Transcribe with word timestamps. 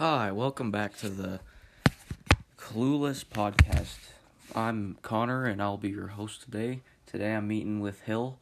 Hi, 0.00 0.32
welcome 0.32 0.70
back 0.70 0.96
to 1.00 1.10
the 1.10 1.40
Clueless 2.56 3.22
Podcast. 3.22 3.98
I'm 4.54 4.96
Connor 5.02 5.44
and 5.44 5.60
I'll 5.60 5.76
be 5.76 5.90
your 5.90 6.06
host 6.06 6.40
today. 6.40 6.80
Today 7.04 7.34
I'm 7.34 7.46
meeting 7.46 7.80
with 7.80 8.00
Hill 8.04 8.38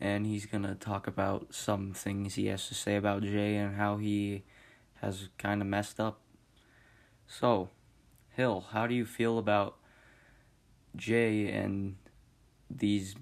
and 0.00 0.24
he's 0.24 0.46
going 0.46 0.62
to 0.62 0.76
talk 0.76 1.08
about 1.08 1.52
some 1.52 1.94
things 1.94 2.36
he 2.36 2.46
has 2.46 2.68
to 2.68 2.74
say 2.74 2.94
about 2.94 3.24
Jay 3.24 3.56
and 3.56 3.74
how 3.74 3.96
he 3.96 4.44
has 5.00 5.30
kind 5.36 5.60
of 5.60 5.66
messed 5.66 5.98
up. 5.98 6.20
So, 7.26 7.70
Hill, 8.36 8.66
how 8.70 8.86
do 8.86 8.94
you 8.94 9.04
feel 9.04 9.36
about 9.36 9.78
Jay 10.94 11.50
and 11.50 11.96
these 12.70 13.16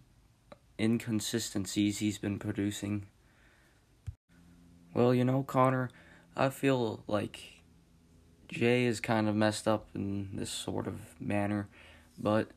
inconsistencies 0.78 2.00
he's 2.00 2.18
been 2.18 2.38
producing? 2.38 3.06
Well, 4.92 5.14
you 5.14 5.24
know, 5.24 5.42
Connor, 5.42 5.88
I 6.36 6.50
feel 6.50 7.02
like 7.06 7.62
Jay 8.48 8.84
is 8.84 9.00
kind 9.00 9.26
of 9.26 9.34
messed 9.34 9.66
up 9.66 9.86
in 9.94 10.28
this 10.34 10.50
sort 10.50 10.86
of 10.86 11.18
manner, 11.18 11.68
but 12.18 12.50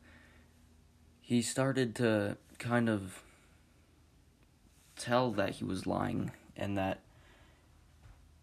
he 1.22 1.40
started 1.40 1.94
to 1.96 2.36
kind 2.58 2.90
of 2.90 3.22
tell 4.96 5.30
that 5.32 5.50
he 5.50 5.64
was 5.64 5.86
lying 5.86 6.30
and 6.56 6.76
that 6.76 7.00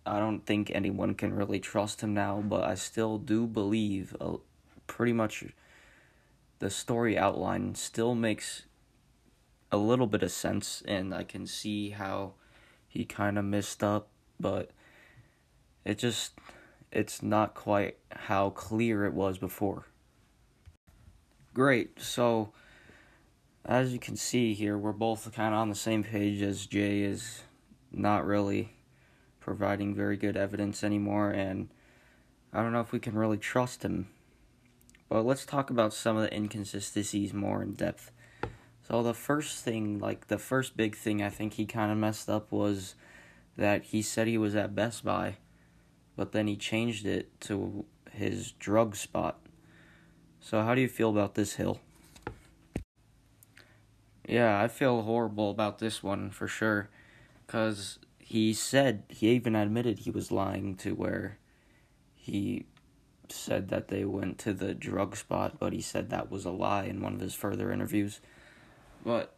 I 0.07 0.19
don't 0.19 0.43
think 0.43 0.71
anyone 0.73 1.13
can 1.13 1.35
really 1.35 1.59
trust 1.59 2.01
him 2.01 2.15
now, 2.15 2.41
but 2.41 2.63
I 2.63 2.73
still 2.73 3.19
do 3.19 3.45
believe 3.45 4.15
uh, 4.19 4.37
pretty 4.87 5.13
much 5.13 5.45
the 6.57 6.71
story 6.71 7.15
outline 7.15 7.75
still 7.75 8.15
makes 8.15 8.63
a 9.71 9.77
little 9.77 10.07
bit 10.07 10.23
of 10.23 10.31
sense, 10.31 10.81
and 10.87 11.13
I 11.13 11.23
can 11.23 11.45
see 11.45 11.91
how 11.91 12.33
he 12.87 13.05
kind 13.05 13.37
of 13.37 13.45
messed 13.45 13.83
up, 13.83 14.07
but 14.39 14.71
it 15.87 15.97
just 15.97 16.33
it's 16.91 17.23
not 17.23 17.55
quite 17.55 17.97
how 18.11 18.49
clear 18.49 19.05
it 19.05 19.13
was 19.13 19.37
before. 19.37 19.85
Great. 21.53 22.01
So 22.01 22.51
as 23.63 23.93
you 23.93 23.99
can 23.99 24.17
see 24.17 24.53
here, 24.53 24.77
we're 24.77 24.91
both 24.91 25.33
kind 25.33 25.53
of 25.53 25.61
on 25.61 25.69
the 25.69 25.75
same 25.75 26.03
page 26.03 26.41
as 26.41 26.65
Jay 26.65 27.01
is 27.01 27.43
not 27.91 28.25
really 28.25 28.73
providing 29.39 29.95
very 29.95 30.17
good 30.17 30.35
evidence 30.35 30.83
anymore 30.83 31.31
and 31.31 31.69
I 32.51 32.61
don't 32.61 32.73
know 32.73 32.81
if 32.81 32.91
we 32.91 32.99
can 32.99 33.15
really 33.15 33.37
trust 33.37 33.83
him. 33.83 34.09
But 35.07 35.25
let's 35.25 35.45
talk 35.45 35.69
about 35.69 35.93
some 35.93 36.17
of 36.17 36.23
the 36.23 36.35
inconsistencies 36.35 37.33
more 37.33 37.63
in 37.63 37.73
depth. 37.73 38.11
So 38.85 39.03
the 39.03 39.13
first 39.13 39.63
thing, 39.63 39.99
like 39.99 40.27
the 40.27 40.37
first 40.37 40.75
big 40.75 40.95
thing 40.97 41.21
I 41.21 41.29
think 41.29 41.53
he 41.53 41.65
kind 41.65 41.91
of 41.93 41.97
messed 41.97 42.29
up 42.29 42.51
was 42.51 42.95
that 43.55 43.85
he 43.85 44.01
said 44.01 44.27
he 44.27 44.37
was 44.37 44.55
at 44.55 44.75
Best 44.75 45.05
Buy 45.05 45.37
but 46.17 46.31
then 46.33 46.47
he 46.47 46.57
changed 46.57 47.05
it 47.05 47.39
to 47.41 47.85
his 48.11 48.51
drug 48.53 48.95
spot. 48.95 49.39
So, 50.41 50.63
how 50.63 50.75
do 50.75 50.81
you 50.81 50.89
feel 50.89 51.11
about 51.11 51.35
this 51.35 51.53
hill? 51.55 51.79
Yeah, 54.27 54.61
I 54.61 54.67
feel 54.67 55.03
horrible 55.03 55.51
about 55.51 55.79
this 55.79 56.03
one 56.03 56.31
for 56.31 56.47
sure. 56.47 56.89
Because 57.45 57.99
he 58.19 58.53
said, 58.53 59.03
he 59.07 59.29
even 59.29 59.55
admitted 59.55 59.99
he 59.99 60.11
was 60.11 60.31
lying 60.31 60.75
to 60.77 60.93
where 60.95 61.37
he 62.15 62.65
said 63.29 63.69
that 63.69 63.87
they 63.87 64.03
went 64.03 64.37
to 64.39 64.53
the 64.53 64.73
drug 64.73 65.15
spot, 65.15 65.59
but 65.59 65.71
he 65.71 65.81
said 65.81 66.09
that 66.09 66.31
was 66.31 66.45
a 66.45 66.51
lie 66.51 66.85
in 66.85 67.01
one 67.01 67.13
of 67.13 67.19
his 67.19 67.35
further 67.35 67.71
interviews. 67.71 68.19
But 69.05 69.33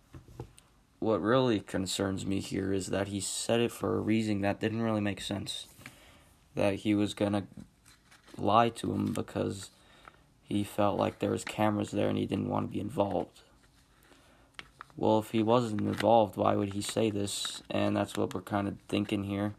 what 1.00 1.22
really 1.22 1.60
concerns 1.60 2.26
me 2.26 2.40
here 2.40 2.72
is 2.72 2.88
that 2.88 3.10
he 3.10 3.20
said 3.20 3.60
it 3.60 3.72
for 3.72 3.98
a 3.98 4.02
reason 4.02 4.42
that 4.42 4.60
didn't 4.60 4.82
really 4.82 5.02
make 5.02 5.22
sense 5.22 5.68
that 6.60 6.76
he 6.76 6.94
was 6.94 7.14
gonna 7.14 7.48
lie 8.38 8.68
to 8.68 8.92
him 8.92 9.14
because 9.14 9.70
he 10.44 10.62
felt 10.62 11.00
like 11.00 11.20
there 11.20 11.32
was 11.32 11.46
cameras 11.46 11.92
there 11.92 12.10
and 12.10 12.18
he 12.18 12.26
didn't 12.26 12.50
want 12.50 12.68
to 12.68 12.74
be 12.74 12.82
involved. 12.82 13.42
Well, 14.98 15.20
if 15.20 15.32
he 15.32 15.42
wasn't 15.42 15.80
involved, 15.80 16.36
why 16.36 16.56
would 16.56 16.74
he 16.74 16.82
say 16.82 17.12
this? 17.12 17.64
And 17.70 17.96
that's 17.96 18.18
what 18.18 18.34
we're 18.34 18.42
kind 18.42 18.68
of 18.68 18.76
thinking 18.90 19.24
here. 19.24 19.54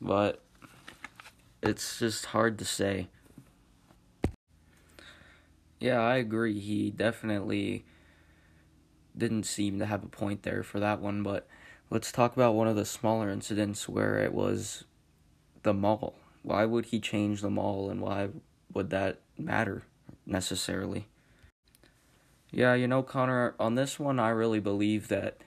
But 0.00 0.42
it's 1.62 2.00
just 2.00 2.26
hard 2.26 2.58
to 2.58 2.64
say. 2.64 3.06
Yeah, 5.78 6.00
I 6.00 6.16
agree. 6.16 6.58
He 6.58 6.90
definitely 6.90 7.84
didn't 9.16 9.44
seem 9.44 9.78
to 9.78 9.86
have 9.86 10.02
a 10.02 10.08
point 10.08 10.42
there 10.42 10.64
for 10.64 10.80
that 10.80 11.00
one, 11.00 11.22
but 11.22 11.46
let's 11.90 12.10
talk 12.10 12.34
about 12.34 12.56
one 12.56 12.66
of 12.66 12.74
the 12.74 12.84
smaller 12.84 13.30
incidents 13.30 13.88
where 13.88 14.18
it 14.18 14.34
was 14.34 14.82
the 15.62 15.74
mall. 15.74 16.14
Why 16.42 16.64
would 16.64 16.86
he 16.86 17.00
change 17.00 17.40
the 17.40 17.50
mall 17.50 17.90
and 17.90 18.00
why 18.00 18.28
would 18.72 18.90
that 18.90 19.20
matter 19.38 19.82
necessarily? 20.26 21.06
Yeah, 22.50 22.74
you 22.74 22.86
know, 22.86 23.02
Connor, 23.02 23.54
on 23.58 23.76
this 23.76 23.98
one, 23.98 24.18
I 24.18 24.28
really 24.28 24.60
believe 24.60 25.08
that 25.08 25.38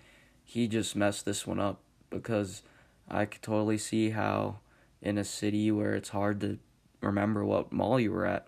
he 0.43 0.67
just 0.67 0.95
messed 0.95 1.25
this 1.25 1.45
one 1.45 1.59
up 1.59 1.79
because 2.09 2.63
I 3.09 3.25
could 3.25 3.41
totally 3.41 3.77
see 3.77 4.11
how 4.11 4.59
in 5.01 5.17
a 5.17 5.23
city 5.23 5.71
where 5.71 5.93
it's 5.93 6.09
hard 6.09 6.41
to 6.41 6.57
remember 7.01 7.45
what 7.45 7.71
mall 7.71 7.99
you 7.99 8.11
were 8.11 8.25
at. 8.25 8.47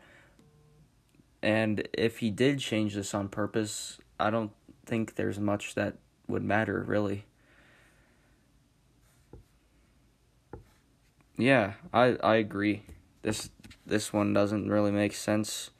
And 1.43 1.87
if 1.93 2.17
he 2.17 2.31
did 2.31 2.59
change 2.59 2.95
this 2.95 3.13
on 3.13 3.29
purpose, 3.29 3.99
I 4.19 4.31
don't 4.31 4.51
think 4.85 5.15
there's 5.15 5.39
much 5.39 5.75
that 5.75 5.97
would 6.27 6.43
matter, 6.43 6.83
really. 6.87 7.25
Yeah, 11.37 11.73
I 11.93 12.17
I 12.23 12.35
agree. 12.35 12.83
This 13.21 13.49
this 13.85 14.11
one 14.11 14.33
doesn't 14.33 14.69
really 14.69 14.91
make 14.91 15.13
sense 15.13 15.71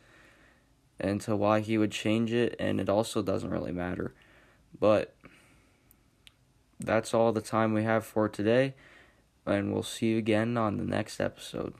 into 0.99 1.35
why 1.35 1.59
he 1.59 1.77
would 1.77 1.91
change 1.91 2.31
it 2.33 2.55
and 2.59 2.79
it 2.79 2.89
also 2.89 3.21
doesn't 3.21 3.49
really 3.49 3.71
matter. 3.71 4.13
But 4.79 5.15
that's 6.79 7.13
all 7.13 7.31
the 7.31 7.41
time 7.41 7.73
we 7.73 7.83
have 7.83 8.05
for 8.05 8.29
today 8.29 8.73
and 9.45 9.73
we'll 9.73 9.83
see 9.83 10.07
you 10.07 10.17
again 10.17 10.57
on 10.57 10.77
the 10.77 10.83
next 10.83 11.19
episode. 11.19 11.73